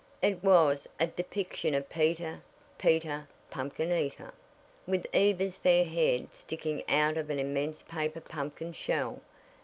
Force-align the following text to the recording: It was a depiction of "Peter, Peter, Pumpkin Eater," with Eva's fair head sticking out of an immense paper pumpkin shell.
It 0.23 0.43
was 0.43 0.87
a 0.99 1.05
depiction 1.05 1.75
of 1.75 1.87
"Peter, 1.87 2.41
Peter, 2.79 3.27
Pumpkin 3.51 3.91
Eater," 3.91 4.33
with 4.87 5.05
Eva's 5.13 5.57
fair 5.57 5.85
head 5.85 6.33
sticking 6.33 6.83
out 6.89 7.17
of 7.17 7.29
an 7.29 7.37
immense 7.37 7.83
paper 7.83 8.19
pumpkin 8.21 8.73
shell. 8.73 9.21